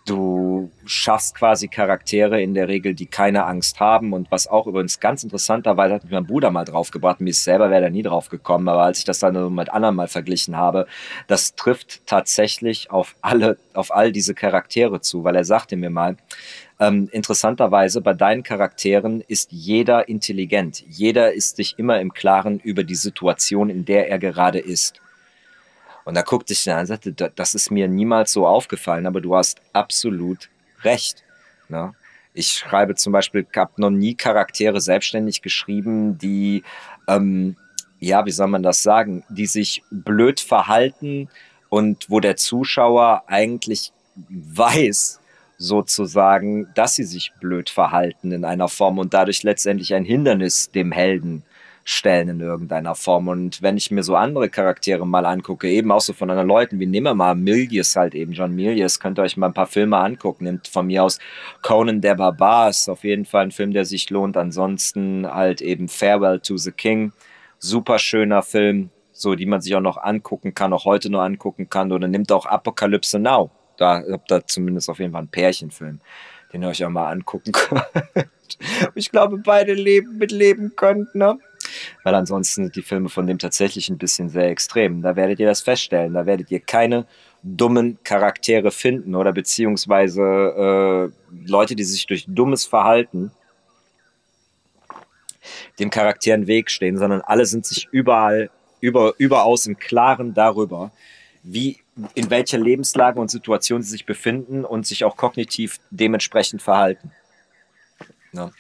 [0.09, 4.13] Du schaffst quasi Charaktere in der Regel, die keine Angst haben.
[4.13, 7.83] Und was auch übrigens ganz interessanterweise hat mich mein Bruder mal draufgebracht, mir selber wäre
[7.83, 10.87] da nie drauf gekommen, aber als ich das dann mit anderen mal verglichen habe,
[11.27, 16.17] das trifft tatsächlich auf alle, auf all diese Charaktere zu, weil er sagte mir mal,
[16.79, 20.83] ähm, interessanterweise bei deinen Charakteren ist jeder intelligent.
[20.87, 24.99] Jeder ist sich immer im Klaren über die Situation, in der er gerade ist.
[26.09, 29.35] Und da guckte ich an und sagte, das ist mir niemals so aufgefallen, aber du
[29.35, 30.49] hast absolut
[30.81, 31.23] recht.
[31.67, 31.93] Ne?
[32.33, 36.63] Ich schreibe zum Beispiel, habe noch nie Charaktere selbstständig geschrieben, die,
[37.07, 37.57] ähm,
[37.99, 41.29] ja, wie soll man das sagen, die sich blöd verhalten
[41.69, 43.93] und wo der Zuschauer eigentlich
[44.29, 45.19] weiß,
[45.59, 50.91] sozusagen, dass sie sich blöd verhalten in einer Form und dadurch letztendlich ein Hindernis dem
[50.91, 51.43] Helden
[51.83, 53.27] stellen in irgendeiner Form.
[53.27, 56.79] Und wenn ich mir so andere Charaktere mal angucke, eben auch so von anderen Leuten,
[56.79, 59.67] wie nehmen wir mal Milius halt eben, John Milius, könnt ihr euch mal ein paar
[59.67, 60.45] Filme angucken.
[60.45, 61.19] Nimmt von mir aus
[61.61, 64.37] Conan der Barbar, ist auf jeden Fall ein Film, der sich lohnt.
[64.37, 67.11] Ansonsten halt eben Farewell to the King,
[67.57, 71.69] super schöner Film, so die man sich auch noch angucken kann, auch heute noch angucken
[71.69, 71.91] kann.
[71.91, 73.51] Oder nimmt auch Apocalypse Now.
[73.77, 76.01] Da habt ihr zumindest auf jeden Fall einen Pärchenfilm,
[76.51, 77.83] den ihr euch auch mal angucken könnt.
[78.95, 81.39] Ich glaube, beide leben, mitleben könnt, ne?
[82.03, 85.01] Weil ansonsten sind die Filme von dem tatsächlich ein bisschen sehr extrem.
[85.01, 86.13] Da werdet ihr das feststellen.
[86.13, 87.05] Da werdet ihr keine
[87.43, 93.31] dummen Charaktere finden oder beziehungsweise äh, Leute, die sich durch dummes Verhalten
[95.79, 98.49] dem Charakter im Weg stehen, sondern alle sind sich überall
[98.81, 100.91] über, überaus im Klaren darüber,
[101.43, 101.77] wie,
[102.15, 107.11] in welcher Lebenslage und Situation sie sich befinden und sich auch kognitiv dementsprechend verhalten.
[108.31, 108.51] Ne?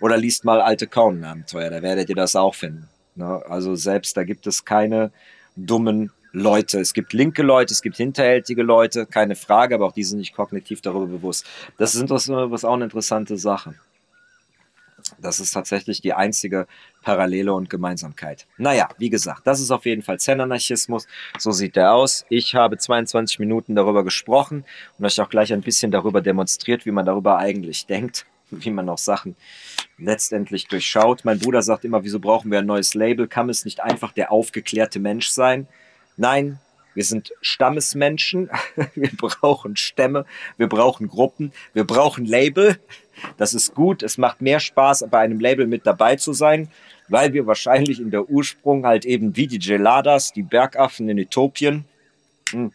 [0.00, 2.88] Oder liest mal alte Conan-Abenteuer, da werdet ihr das auch finden.
[3.14, 3.42] Ne?
[3.48, 5.10] Also selbst da gibt es keine
[5.56, 6.78] dummen Leute.
[6.80, 10.34] Es gibt linke Leute, es gibt hinterhältige Leute, keine Frage, aber auch die sind nicht
[10.34, 11.46] kognitiv darüber bewusst.
[11.78, 13.74] Das ist was auch eine interessante Sache.
[15.20, 16.66] Das ist tatsächlich die einzige
[17.02, 18.46] Parallele und Gemeinsamkeit.
[18.58, 21.06] Naja, wie gesagt, das ist auf jeden Fall Zen-Anarchismus.
[21.38, 22.24] So sieht der aus.
[22.28, 24.64] Ich habe 22 Minuten darüber gesprochen
[24.98, 28.26] und euch auch gleich ein bisschen darüber demonstriert, wie man darüber eigentlich denkt.
[28.50, 29.36] wie man auch Sachen
[29.98, 31.24] letztendlich durchschaut.
[31.24, 33.28] Mein Bruder sagt immer, wieso brauchen wir ein neues Label?
[33.28, 35.66] Kann es nicht einfach der aufgeklärte Mensch sein?
[36.16, 36.58] Nein,
[36.94, 38.50] wir sind Stammesmenschen,
[38.94, 40.24] wir brauchen Stämme,
[40.56, 42.78] wir brauchen Gruppen, wir brauchen Label.
[43.36, 46.68] Das ist gut, es macht mehr Spaß, bei einem Label mit dabei zu sein,
[47.08, 51.84] weil wir wahrscheinlich in der Ursprung halt eben wie die Geladas, die Bergaffen in Äthiopien,
[52.50, 52.72] hm,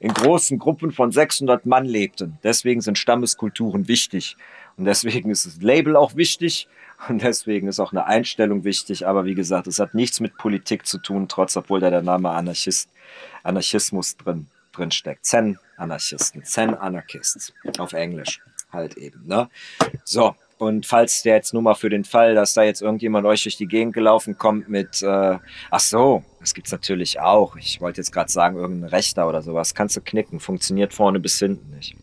[0.00, 2.38] in großen Gruppen von 600 Mann lebten.
[2.42, 4.36] Deswegen sind Stammeskulturen wichtig.
[4.82, 6.66] Und deswegen ist das Label auch wichtig
[7.08, 9.06] und deswegen ist auch eine Einstellung wichtig.
[9.06, 12.30] Aber wie gesagt, es hat nichts mit Politik zu tun, trotz obwohl da der Name
[12.30, 12.88] Anarchist,
[13.44, 15.24] Anarchismus drin, drin steckt.
[15.24, 18.40] Zen-Anarchisten, Zen-Anarchists auf Englisch
[18.72, 19.24] halt eben.
[19.24, 19.48] Ne?
[20.02, 23.44] So, und falls der jetzt nur mal für den Fall, dass da jetzt irgendjemand euch
[23.44, 25.38] durch die Gegend gelaufen kommt mit, äh,
[25.70, 27.54] ach so, das gibt's natürlich auch.
[27.54, 31.38] Ich wollte jetzt gerade sagen, irgendein Rechter oder sowas, kannst du knicken, funktioniert vorne bis
[31.38, 31.94] hinten nicht.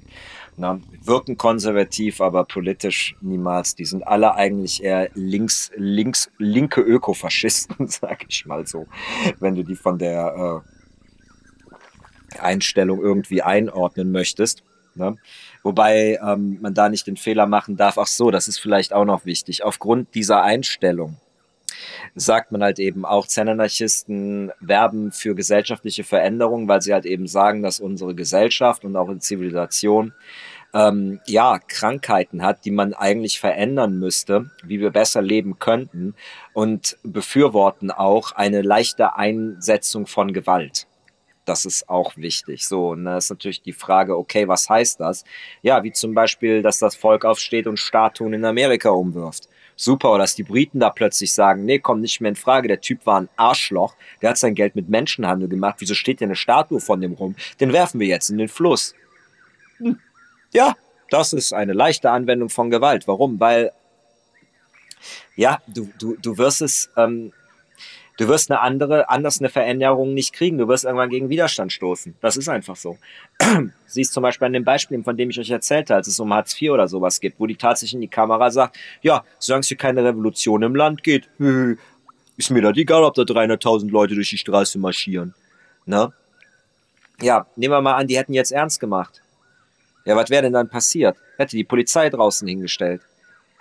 [0.61, 3.75] Na, wirken konservativ, aber politisch niemals.
[3.75, 8.85] Die sind alle eigentlich eher links, links, linke Ökofaschisten, sag ich mal so.
[9.39, 10.63] Wenn du die von der
[12.35, 14.63] äh, Einstellung irgendwie einordnen möchtest.
[14.95, 15.15] Ne?
[15.63, 19.05] Wobei ähm, man da nicht den Fehler machen darf, ach so, das ist vielleicht auch
[19.05, 19.63] noch wichtig.
[19.63, 21.15] Aufgrund dieser Einstellung
[22.15, 27.63] sagt man halt eben auch, Zen-Anarchisten werben für gesellschaftliche Veränderung, weil sie halt eben sagen,
[27.63, 30.13] dass unsere Gesellschaft und auch die Zivilisation
[30.73, 36.15] ähm, ja, Krankheiten hat, die man eigentlich verändern müsste, wie wir besser leben könnten
[36.53, 40.87] und befürworten auch eine leichte Einsetzung von Gewalt.
[41.45, 42.67] Das ist auch wichtig.
[42.67, 45.23] So, und da ist natürlich die Frage, okay, was heißt das?
[45.63, 49.49] Ja, wie zum Beispiel, dass das Volk aufsteht und Statuen in Amerika umwirft.
[49.75, 52.81] Super, oder dass die Briten da plötzlich sagen, nee, kommt nicht mehr in Frage, der
[52.81, 56.35] Typ war ein Arschloch, der hat sein Geld mit Menschenhandel gemacht, wieso steht hier eine
[56.35, 57.35] Statue von dem rum?
[57.59, 58.93] Den werfen wir jetzt in den Fluss.
[59.77, 59.97] Hm.
[60.51, 60.75] Ja,
[61.09, 63.07] das ist eine leichte Anwendung von Gewalt.
[63.07, 63.39] Warum?
[63.39, 63.71] Weil,
[65.35, 67.33] ja, du, du, du wirst es, ähm,
[68.17, 70.57] du wirst eine andere, anders eine Veränderung nicht kriegen.
[70.57, 72.15] Du wirst irgendwann gegen Widerstand stoßen.
[72.21, 72.97] Das ist einfach so.
[73.87, 76.59] Siehst zum Beispiel an dem Beispiel, von dem ich euch erzählte, als es um Hartz
[76.59, 79.77] IV oder sowas gibt, wo die tatsächlich in die Kamera sagt, ja, solange es hier
[79.77, 81.27] keine Revolution im Land geht,
[82.37, 85.33] ist mir das egal, ob da 300.000 Leute durch die Straße marschieren.
[85.85, 86.13] Ne?
[87.21, 89.21] Ja, nehmen wir mal an, die hätten jetzt ernst gemacht.
[90.05, 91.17] Ja, was wäre denn dann passiert?
[91.37, 93.01] Hätte die Polizei draußen hingestellt?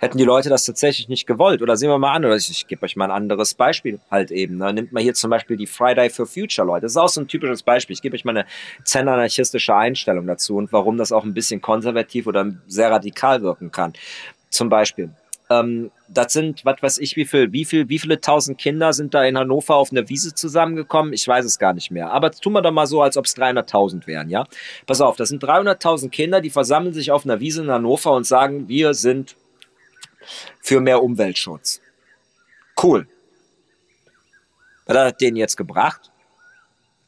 [0.01, 1.61] Hätten die Leute das tatsächlich nicht gewollt?
[1.61, 4.31] Oder sehen wir mal an, oder ich, ich gebe euch mal ein anderes Beispiel halt
[4.31, 4.57] eben.
[4.57, 4.71] Ne?
[4.73, 6.83] Nimmt mal hier zum Beispiel die Friday for Future Leute.
[6.83, 7.93] Das ist auch so ein typisches Beispiel.
[7.95, 8.45] Ich gebe euch mal eine
[8.85, 13.91] zen-anarchistische Einstellung dazu und warum das auch ein bisschen konservativ oder sehr radikal wirken kann.
[14.49, 15.09] Zum Beispiel,
[15.49, 19.13] ähm, das sind, was weiß ich, wie viel, wie viel, wie viele tausend Kinder sind
[19.13, 21.13] da in Hannover auf einer Wiese zusammengekommen?
[21.13, 22.11] Ich weiß es gar nicht mehr.
[22.11, 24.45] Aber tun wir doch mal so, als ob es 300.000 wären, ja?
[24.85, 28.25] Pass auf, das sind 300.000 Kinder, die versammeln sich auf einer Wiese in Hannover und
[28.25, 29.35] sagen, wir sind
[30.61, 31.81] für mehr Umweltschutz.
[32.81, 33.07] Cool.
[34.85, 36.08] Was hat denen jetzt gebracht?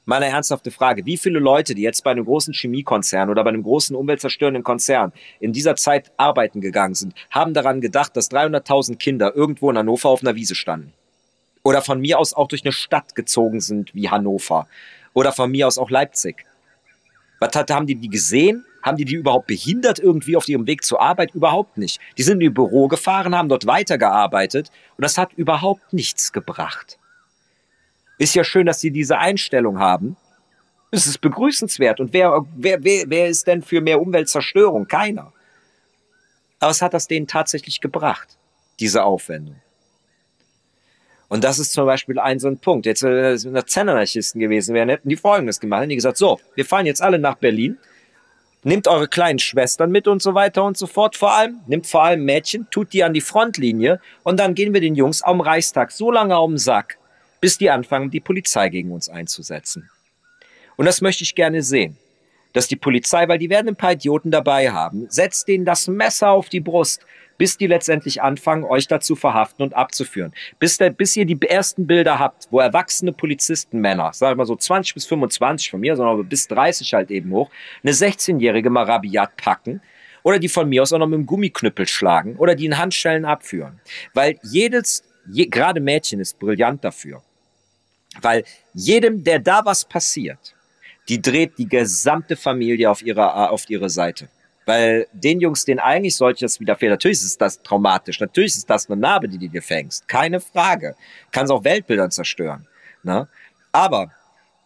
[0.05, 3.61] Meine ernsthafte Frage, wie viele Leute, die jetzt bei einem großen Chemiekonzern oder bei einem
[3.61, 9.35] großen umweltzerstörenden Konzern in dieser Zeit arbeiten gegangen sind, haben daran gedacht, dass 300.000 Kinder
[9.35, 10.93] irgendwo in Hannover auf einer Wiese standen?
[11.63, 14.67] Oder von mir aus auch durch eine Stadt gezogen sind wie Hannover?
[15.13, 16.45] Oder von mir aus auch Leipzig?
[17.39, 18.65] Was hat, haben die die gesehen?
[18.81, 21.35] Haben die die überhaupt behindert irgendwie auf ihrem Weg zur Arbeit?
[21.35, 21.99] Überhaupt nicht.
[22.17, 26.97] Die sind in ihr Büro gefahren, haben dort weitergearbeitet und das hat überhaupt nichts gebracht.
[28.21, 30.15] Ist ja schön, dass sie diese Einstellung haben.
[30.91, 31.99] Es ist begrüßenswert.
[31.99, 34.87] Und wer, wer, wer, wer ist denn für mehr Umweltzerstörung?
[34.87, 35.33] Keiner.
[36.59, 38.27] Aber was hat das denen tatsächlich gebracht,
[38.79, 39.55] diese Aufwendung?
[41.29, 42.85] Und das ist zum Beispiel ein so ein Punkt.
[42.85, 45.79] Jetzt, äh, wenn das Zen-Anarchisten gewesen wären, hätten die Folgendes gemacht.
[45.79, 47.79] Hätten die gesagt, so, wir fahren jetzt alle nach Berlin,
[48.63, 52.03] nehmt eure kleinen Schwestern mit und so weiter und so fort vor allem, nimmt vor
[52.03, 55.91] allem Mädchen, tut die an die Frontlinie und dann gehen wir den Jungs am Reichstag
[55.91, 56.99] so lange um den Sack,
[57.41, 59.89] bis die anfangen, die Polizei gegen uns einzusetzen.
[60.77, 61.97] Und das möchte ich gerne sehen.
[62.53, 66.29] Dass die Polizei, weil die werden ein paar Idioten dabei haben, setzt denen das Messer
[66.29, 67.05] auf die Brust,
[67.37, 70.33] bis die letztendlich anfangen, euch dazu verhaften und abzuführen.
[70.59, 74.55] Bis, der, bis ihr die ersten Bilder habt, wo erwachsene Polizistenmänner, sagen wir mal so
[74.55, 77.49] 20 bis 25 von mir, sondern bis 30 halt eben hoch,
[77.83, 79.81] eine 16-jährige mal rabiat packen,
[80.23, 83.25] oder die von mir aus auch noch mit dem Gummiknüppel schlagen oder die in Handschellen
[83.25, 83.79] abführen.
[84.13, 87.23] Weil jedes, je, gerade Mädchen ist brillant dafür.
[88.19, 88.43] Weil
[88.73, 90.53] jedem, der da was passiert,
[91.07, 94.27] die dreht die gesamte Familie auf ihre, auf ihre Seite.
[94.65, 98.99] Weil den Jungs, denen eigentlich solches widerfährt, natürlich ist das traumatisch, natürlich ist das eine
[98.99, 100.07] Narbe, die du dir fängst.
[100.07, 100.95] Keine Frage.
[101.31, 102.67] Kann es auch Weltbildern zerstören.
[103.03, 103.27] Ne?
[103.71, 104.11] Aber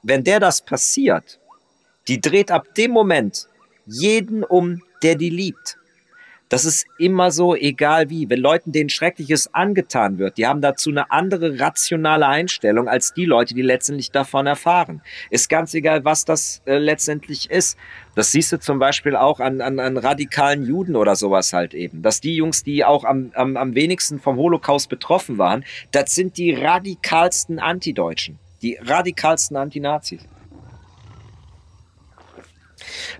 [0.04, 1.40] wenn der das passiert,
[2.08, 3.48] die dreht ab dem Moment
[3.86, 5.78] jeden um, der die liebt.
[6.50, 8.30] Das ist immer so, egal wie.
[8.30, 13.26] Wenn Leuten denen Schreckliches angetan wird, die haben dazu eine andere rationale Einstellung als die
[13.26, 15.02] Leute, die letztendlich davon erfahren.
[15.32, 17.78] Ist ganz egal, was das äh, letztendlich ist.
[18.14, 22.04] Das siehst du zum Beispiel auch an, an, an radikalen Juden oder sowas halt eben.
[22.04, 26.38] Dass die Jungs, die auch am, am, am wenigsten vom Holocaust betroffen waren, das sind
[26.38, 28.38] die radikalsten Antideutschen.
[28.62, 30.22] Die radikalsten Antinazis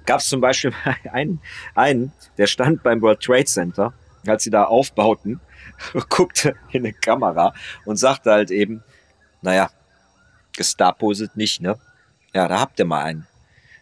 [0.06, 0.74] gab es zum Beispiel
[1.12, 1.42] einen,
[1.74, 3.94] einen, der stand beim World Trade Center,
[4.26, 5.40] als sie da aufbauten,
[6.10, 7.54] guckte in eine Kamera
[7.86, 8.84] und sagte halt eben,
[9.42, 9.70] naja,
[10.54, 11.78] Gestapo sind nicht, ne?
[12.34, 13.28] Ja, da habt ihr mal einen.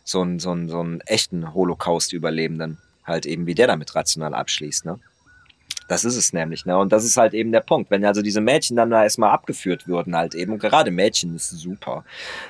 [0.03, 2.79] So einen, so einen, so einen echten Holocaust-Überlebenden.
[3.05, 4.99] Halt eben, wie der damit rational abschließt, ne?
[5.87, 6.77] Das ist es nämlich, ne?
[6.77, 7.91] Und das ist halt eben der Punkt.
[7.91, 11.49] Wenn also diese Mädchen dann da erstmal abgeführt würden, halt eben, und gerade Mädchen ist
[11.49, 12.05] super,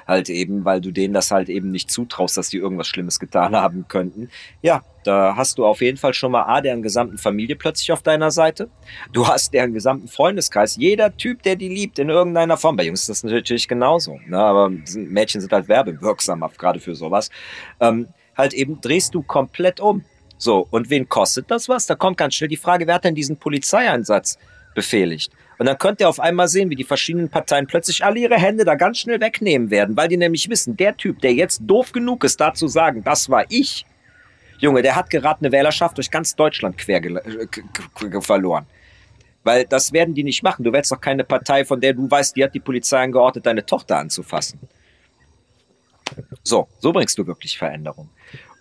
[0.07, 3.55] halt eben, weil du denen das halt eben nicht zutraust, dass die irgendwas Schlimmes getan
[3.55, 4.29] haben könnten.
[4.61, 8.01] Ja, da hast du auf jeden Fall schon mal A, deren gesamten Familie plötzlich auf
[8.01, 8.69] deiner Seite.
[9.11, 10.75] Du hast deren gesamten Freundeskreis.
[10.75, 12.75] Jeder Typ, der die liebt, in irgendeiner Form.
[12.75, 14.19] Bei Jungs ist das natürlich genauso.
[14.27, 14.37] Ne?
[14.37, 17.29] Aber Mädchen sind halt werbewirksam, gerade für sowas.
[17.79, 18.07] Ähm,
[18.37, 20.05] halt eben drehst du komplett um.
[20.43, 21.85] So, und wen kostet das was?
[21.85, 24.37] Da kommt ganz schnell die Frage, wer hat denn diesen Polizeieinsatz
[24.75, 25.31] befehligt?
[25.57, 28.65] Und dann könnt ihr auf einmal sehen, wie die verschiedenen Parteien plötzlich alle ihre Hände
[28.65, 32.25] da ganz schnell wegnehmen werden, weil die nämlich wissen, der Typ, der jetzt doof genug
[32.25, 33.85] ist, da zu sagen, das war ich,
[34.59, 38.65] Junge, der hat gerade eine Wählerschaft durch ganz Deutschland quer äh, verloren.
[39.45, 40.65] Weil das werden die nicht machen.
[40.65, 43.65] Du wählst doch keine Partei, von der du weißt, die hat die Polizei angeordnet, deine
[43.65, 44.59] Tochter anzufassen.
[46.43, 48.09] So, so bringst du wirklich Veränderung.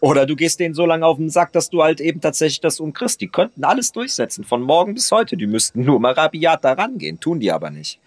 [0.02, 2.80] Oder du gehst denen so lange auf den Sack, dass du halt eben tatsächlich das
[2.80, 3.20] umkriegst.
[3.20, 5.36] Die könnten alles durchsetzen, von morgen bis heute.
[5.36, 8.00] Die müssten nur mal rabiat da rangehen, tun die aber nicht.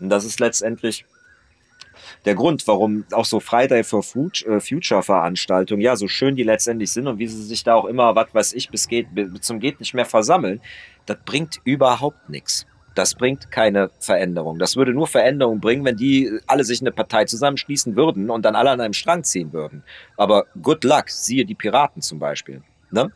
[0.00, 1.04] Und das ist letztendlich
[2.24, 6.90] der Grund, warum auch so Friday for äh, Future Veranstaltungen, ja, so schön die letztendlich
[6.90, 9.60] sind und wie sie sich da auch immer, was weiß ich, bis geht, bis zum
[9.60, 10.60] geht nicht mehr versammeln,
[11.06, 12.66] das bringt überhaupt nichts.
[12.96, 14.58] Das bringt keine Veränderung.
[14.58, 18.56] Das würde nur Veränderung bringen, wenn die alle sich eine Partei zusammenschließen würden und dann
[18.56, 19.84] alle an einem Strang ziehen würden.
[20.16, 22.62] Aber good luck, siehe die Piraten zum Beispiel.
[22.90, 23.12] Ne?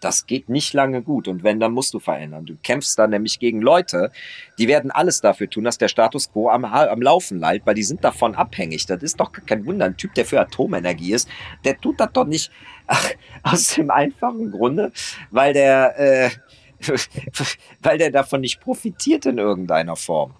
[0.00, 1.28] Das geht nicht lange gut.
[1.28, 2.44] Und wenn, dann musst du verändern.
[2.44, 4.10] Du kämpfst dann nämlich gegen Leute,
[4.58, 7.84] die werden alles dafür tun, dass der Status quo am, am Laufen leilt, weil die
[7.84, 8.86] sind davon abhängig.
[8.86, 9.86] Das ist doch kein Wunder.
[9.86, 11.28] Ein Typ, der für Atomenergie ist,
[11.64, 12.50] der tut das doch nicht
[12.88, 13.10] ach,
[13.44, 14.90] aus dem einfachen Grunde,
[15.30, 16.30] weil der, äh,
[17.82, 20.34] weil der davon nicht profitiert in irgendeiner Form.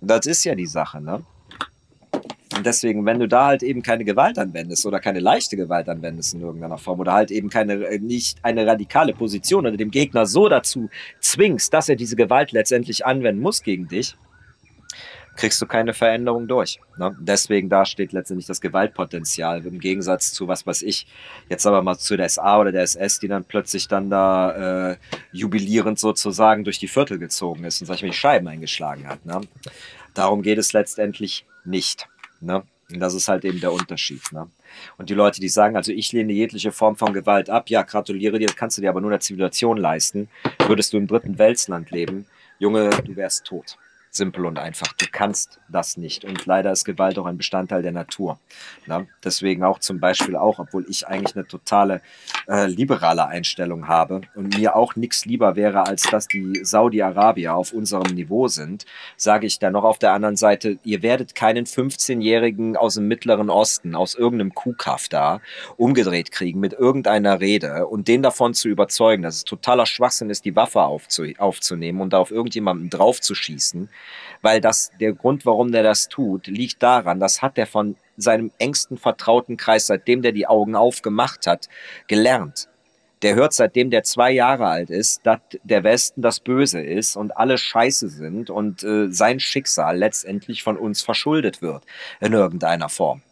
[0.00, 1.24] Das ist ja die Sache, ne?
[2.56, 6.32] Und deswegen, wenn du da halt eben keine Gewalt anwendest oder keine leichte Gewalt anwendest
[6.34, 10.26] in irgendeiner Form oder halt eben keine, äh, nicht eine radikale Position oder dem Gegner
[10.26, 10.88] so dazu
[11.20, 14.16] zwingst, dass er diese Gewalt letztendlich anwenden muss gegen dich,
[15.36, 16.80] kriegst du keine Veränderung durch.
[16.98, 17.14] Ne?
[17.20, 21.06] Deswegen da steht letztendlich das Gewaltpotenzial im Gegensatz zu was weiß ich
[21.48, 24.96] jetzt aber mal zu der SA oder der SS, die dann plötzlich dann da äh,
[25.32, 29.24] jubilierend sozusagen durch die Viertel gezogen ist und sag ich mal die Scheiben eingeschlagen hat.
[29.24, 29.40] Ne?
[30.14, 32.08] Darum geht es letztendlich nicht.
[32.40, 32.62] Ne?
[32.90, 34.32] Und das ist halt eben der Unterschied.
[34.32, 34.48] Ne?
[34.96, 38.38] Und die Leute, die sagen, also ich lehne jegliche Form von Gewalt ab, ja, gratuliere
[38.38, 40.28] dir, kannst du dir aber nur eine Zivilisation leisten.
[40.66, 42.26] Würdest du im dritten Weltland leben,
[42.58, 43.76] Junge, du wärst tot.
[44.16, 44.92] Simpel und einfach.
[44.94, 46.24] Du kannst das nicht.
[46.24, 48.38] Und leider ist Gewalt auch ein Bestandteil der Natur.
[48.86, 49.06] Na?
[49.24, 52.00] Deswegen auch zum Beispiel auch, obwohl ich eigentlich eine totale
[52.48, 57.72] äh, liberale Einstellung habe und mir auch nichts lieber wäre, als dass die Saudi-Arabier auf
[57.72, 62.76] unserem Niveau sind, sage ich dann noch auf der anderen Seite, ihr werdet keinen 15-Jährigen
[62.76, 65.40] aus dem Mittleren Osten, aus irgendeinem Kuhkaff da,
[65.76, 70.44] umgedreht kriegen mit irgendeiner Rede und den davon zu überzeugen, dass es totaler Schwachsinn ist,
[70.44, 73.88] die Waffe aufzu aufzunehmen und da auf irgendjemanden draufzuschießen
[74.42, 78.50] weil das, der Grund, warum der das tut, liegt daran, das hat er von seinem
[78.58, 81.68] engsten vertrauten Kreis, seitdem der die Augen aufgemacht hat,
[82.06, 82.68] gelernt.
[83.22, 87.36] Der hört seitdem der zwei Jahre alt ist, dass der Westen das Böse ist und
[87.36, 91.84] alle Scheiße sind und äh, sein Schicksal letztendlich von uns verschuldet wird
[92.20, 93.22] in irgendeiner Form.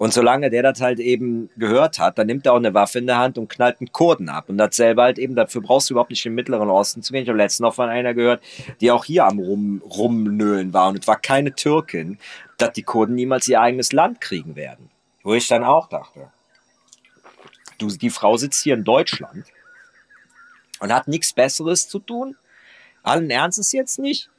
[0.00, 3.06] Und solange der das halt eben gehört hat, dann nimmt er auch eine Waffe in
[3.06, 4.48] der Hand und knallt einen Kurden ab.
[4.48, 7.24] Und dasselbe halt eben, dafür brauchst du überhaupt nicht in den Mittleren Osten zu gehen.
[7.24, 8.42] Ich habe letztens noch von einer gehört,
[8.80, 10.88] die auch hier am Rum, Rumnölen war.
[10.88, 12.18] Und es war keine Türkin,
[12.56, 14.88] dass die Kurden niemals ihr eigenes Land kriegen werden.
[15.22, 16.30] Wo ich dann auch dachte,
[17.76, 19.44] du, die Frau sitzt hier in Deutschland
[20.78, 22.38] und hat nichts Besseres zu tun.
[23.02, 24.30] Allen Ernstes jetzt nicht.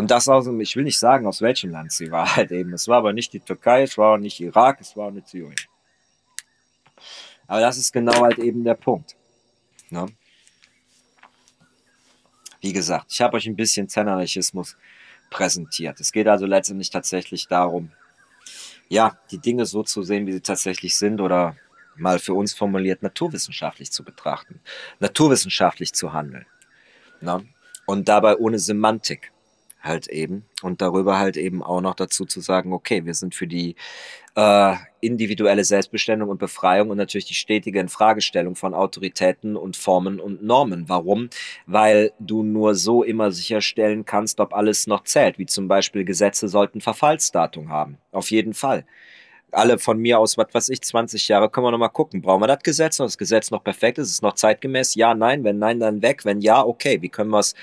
[0.00, 2.72] Und das aus ich will nicht sagen, aus welchem Land sie war halt eben.
[2.72, 5.28] Es war aber nicht die Türkei, es war auch nicht Irak, es war auch nicht
[5.28, 5.54] Syrien.
[7.46, 9.14] Aber das ist genau halt eben der Punkt.
[9.90, 10.06] Ne?
[12.62, 14.78] Wie gesagt, ich habe euch ein bisschen Zen-Anarchismus
[15.28, 16.00] präsentiert.
[16.00, 17.92] Es geht also letztendlich tatsächlich darum,
[18.88, 21.56] ja, die Dinge so zu sehen, wie sie tatsächlich sind oder
[21.94, 24.62] mal für uns formuliert naturwissenschaftlich zu betrachten,
[24.98, 26.46] naturwissenschaftlich zu handeln.
[27.20, 27.46] Ne?
[27.84, 29.30] Und dabei ohne Semantik
[29.82, 30.44] halt eben.
[30.62, 33.76] Und darüber halt eben auch noch dazu zu sagen, okay, wir sind für die
[34.34, 40.42] äh, individuelle Selbstbestimmung und Befreiung und natürlich die stetige Infragestellung von Autoritäten und Formen und
[40.42, 40.88] Normen.
[40.88, 41.30] Warum?
[41.66, 45.38] Weil du nur so immer sicherstellen kannst, ob alles noch zählt.
[45.38, 47.98] Wie zum Beispiel Gesetze sollten Verfallsdatum haben.
[48.12, 48.84] Auf jeden Fall
[49.52, 52.22] alle von mir aus, was weiß ich, 20 Jahre, können wir nochmal gucken.
[52.22, 53.06] Brauchen wir das Gesetz noch?
[53.06, 53.98] Das Gesetz noch perfekt?
[53.98, 54.94] Ist es noch zeitgemäß?
[54.94, 55.44] Ja, nein.
[55.44, 56.24] Wenn nein, dann weg.
[56.24, 57.00] Wenn ja, okay.
[57.02, 57.54] Wie können wir es,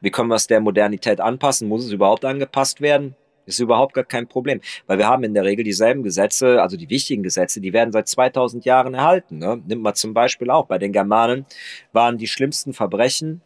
[0.00, 1.68] wie können wir es der Modernität anpassen?
[1.68, 3.14] Muss es überhaupt angepasst werden?
[3.46, 4.60] Ist überhaupt gar kein Problem.
[4.86, 8.08] Weil wir haben in der Regel dieselben Gesetze, also die wichtigen Gesetze, die werden seit
[8.08, 9.38] 2000 Jahren erhalten.
[9.38, 9.62] Ne?
[9.66, 10.66] Nimmt man zum Beispiel auch.
[10.66, 11.46] Bei den Germanen
[11.92, 13.42] waren die schlimmsten Verbrechen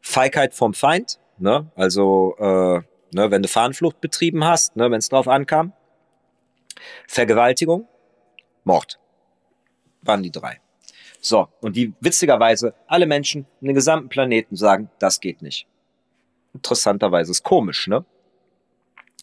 [0.00, 1.18] Feigheit vom Feind.
[1.38, 1.70] Ne?
[1.76, 2.80] Also, äh,
[3.14, 5.72] ne, wenn du Fahnenflucht betrieben hast, ne, wenn es drauf ankam
[7.06, 7.88] Vergewaltigung,
[8.64, 8.98] Mord.
[10.02, 10.60] Waren die drei.
[11.20, 15.66] So, und die witzigerweise, alle Menschen in den gesamten Planeten sagen, das geht nicht.
[16.54, 18.04] Interessanterweise ist komisch, ne?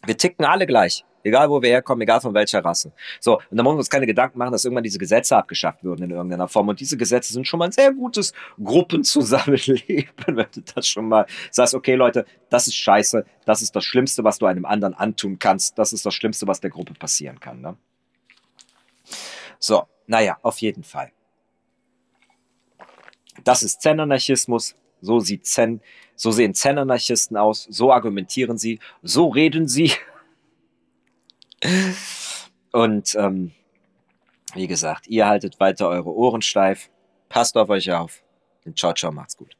[0.04, 1.04] Wir ticken alle gleich.
[1.24, 2.92] Egal, wo wir herkommen, egal von welcher Rasse.
[3.18, 6.04] So, und da muss man uns keine Gedanken machen, dass irgendwann diese Gesetze abgeschafft würden
[6.04, 6.68] in irgendeiner Form.
[6.68, 11.26] Und diese Gesetze sind schon mal ein sehr gutes Gruppenzusammenleben, wenn du das schon mal
[11.50, 15.38] sagst, okay, Leute, das ist scheiße, das ist das Schlimmste, was du einem anderen antun
[15.38, 17.62] kannst, das ist das Schlimmste, was der Gruppe passieren kann.
[17.62, 17.76] Ne?
[19.58, 21.10] So, naja, auf jeden Fall.
[23.42, 24.76] Das ist Zen-Anarchismus.
[25.00, 25.80] So sieht Zen,
[26.16, 27.66] so sehen Zen-Anarchisten aus.
[27.70, 28.78] So argumentieren sie.
[29.02, 29.92] So reden sie.
[32.72, 33.52] Und ähm,
[34.54, 36.90] wie gesagt, ihr haltet weiter eure Ohren steif.
[37.28, 38.22] Passt auf euch auf.
[38.64, 39.56] Und ciao, ciao, macht's gut.